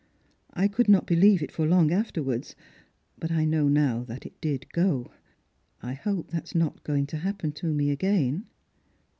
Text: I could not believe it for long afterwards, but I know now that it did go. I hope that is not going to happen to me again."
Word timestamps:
I 0.55 0.67
could 0.67 0.89
not 0.89 1.05
believe 1.05 1.43
it 1.43 1.51
for 1.51 1.67
long 1.67 1.91
afterwards, 1.91 2.55
but 3.19 3.29
I 3.31 3.45
know 3.45 3.67
now 3.69 4.03
that 4.05 4.25
it 4.25 4.41
did 4.41 4.67
go. 4.73 5.11
I 5.83 5.93
hope 5.93 6.31
that 6.31 6.45
is 6.45 6.55
not 6.55 6.83
going 6.83 7.05
to 7.05 7.17
happen 7.17 7.51
to 7.51 7.71
me 7.71 7.91
again." 7.91 8.45